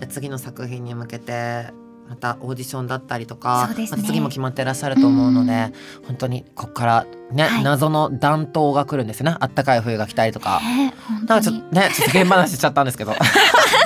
[0.00, 1.72] じゃ次の作品に向けて
[2.08, 9.36] またオーディションだったりとか、ね、また次も決まってらっしゃると思うので、うん、本当にここからね、はい、謎の暖冬が来るんですよね。
[9.40, 13.12] あったかい冬が来たりとか、えー、なんかちょっとねちょっと現話しちゃったんですけど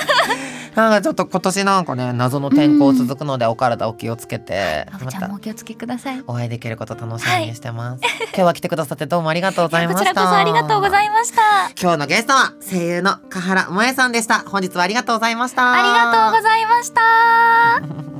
[0.79, 6.23] なんかちょっと今年なんかね謎の天候続くのでお体お気をつけて、うん、またお気をつけください。
[6.25, 10.05] お会いできること楽しみにしてます、はい、今日は来てくださってどうもありがとうございました。
[10.05, 11.41] こちらこそありがとうございました。
[11.81, 14.39] 今日のゲストは声優の香原萌さんでした。
[14.39, 15.73] 本日はありがとうございました。
[15.73, 18.18] ありがとうございました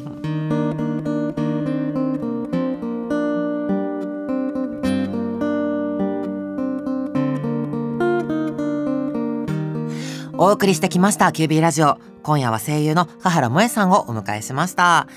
[10.41, 11.97] お送りしてきました QB ラジオ。
[12.23, 15.09] 今夜は声優の香原萌さんをお迎えしました。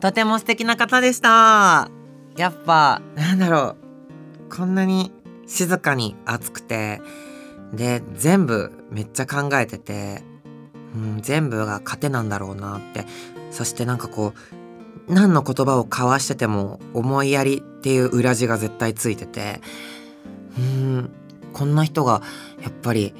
[0.00, 1.90] とても素敵な方でした。
[2.38, 3.76] やっぱなんだろ
[4.48, 4.56] う。
[4.56, 5.12] こんなに
[5.46, 7.02] 静かに熱くて。
[7.74, 10.22] で全部めっちゃ考えてて、
[10.94, 13.04] うん、全部が糧なんだろうなって。
[13.50, 14.32] そしてなんかこ
[15.08, 19.60] う何の言葉を交わしてても思いやりっていう裏地が絶対ついてて。
[20.58, 21.10] うん
[21.52, 22.22] こんな人が
[22.62, 23.14] やっぱり